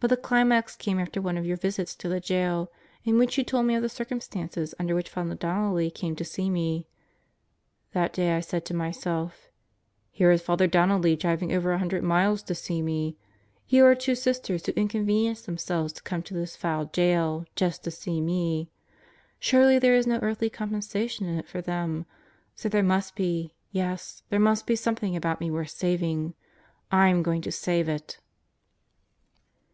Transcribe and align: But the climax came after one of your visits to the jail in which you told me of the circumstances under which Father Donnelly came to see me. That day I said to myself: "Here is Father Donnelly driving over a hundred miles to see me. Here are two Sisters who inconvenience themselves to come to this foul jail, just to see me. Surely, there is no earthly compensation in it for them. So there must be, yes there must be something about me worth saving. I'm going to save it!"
But 0.00 0.10
the 0.10 0.16
climax 0.16 0.76
came 0.76 1.00
after 1.00 1.20
one 1.20 1.36
of 1.36 1.44
your 1.44 1.56
visits 1.56 1.96
to 1.96 2.08
the 2.08 2.20
jail 2.20 2.70
in 3.02 3.18
which 3.18 3.36
you 3.36 3.42
told 3.42 3.66
me 3.66 3.74
of 3.74 3.82
the 3.82 3.88
circumstances 3.88 4.72
under 4.78 4.94
which 4.94 5.08
Father 5.08 5.34
Donnelly 5.34 5.90
came 5.90 6.14
to 6.14 6.24
see 6.24 6.48
me. 6.48 6.86
That 7.94 8.12
day 8.12 8.36
I 8.36 8.38
said 8.38 8.64
to 8.66 8.74
myself: 8.74 9.48
"Here 10.12 10.30
is 10.30 10.40
Father 10.40 10.68
Donnelly 10.68 11.16
driving 11.16 11.52
over 11.52 11.72
a 11.72 11.78
hundred 11.78 12.04
miles 12.04 12.44
to 12.44 12.54
see 12.54 12.80
me. 12.80 13.16
Here 13.66 13.84
are 13.90 13.96
two 13.96 14.14
Sisters 14.14 14.64
who 14.64 14.72
inconvenience 14.76 15.42
themselves 15.42 15.92
to 15.94 16.02
come 16.04 16.22
to 16.22 16.32
this 16.34 16.54
foul 16.54 16.84
jail, 16.84 17.44
just 17.56 17.82
to 17.82 17.90
see 17.90 18.20
me. 18.20 18.70
Surely, 19.40 19.80
there 19.80 19.96
is 19.96 20.06
no 20.06 20.20
earthly 20.22 20.48
compensation 20.48 21.26
in 21.26 21.40
it 21.40 21.48
for 21.48 21.60
them. 21.60 22.06
So 22.54 22.68
there 22.68 22.84
must 22.84 23.16
be, 23.16 23.52
yes 23.72 24.22
there 24.30 24.38
must 24.38 24.64
be 24.64 24.76
something 24.76 25.16
about 25.16 25.40
me 25.40 25.50
worth 25.50 25.70
saving. 25.70 26.34
I'm 26.92 27.24
going 27.24 27.40
to 27.42 27.50
save 27.50 27.88
it!" 27.88 28.20